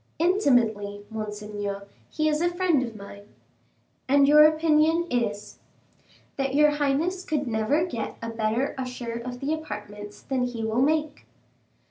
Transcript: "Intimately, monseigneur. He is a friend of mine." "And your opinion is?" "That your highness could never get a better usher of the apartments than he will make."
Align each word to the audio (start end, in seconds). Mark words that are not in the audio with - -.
"Intimately, 0.17 1.05
monseigneur. 1.11 1.85
He 2.09 2.27
is 2.27 2.41
a 2.41 2.49
friend 2.49 2.81
of 2.81 2.95
mine." 2.95 3.35
"And 4.09 4.27
your 4.27 4.45
opinion 4.45 5.05
is?" 5.11 5.59
"That 6.37 6.55
your 6.55 6.71
highness 6.71 7.23
could 7.23 7.45
never 7.45 7.85
get 7.85 8.15
a 8.19 8.31
better 8.31 8.73
usher 8.79 9.13
of 9.23 9.41
the 9.41 9.53
apartments 9.53 10.23
than 10.23 10.45
he 10.45 10.63
will 10.63 10.81
make." 10.81 11.27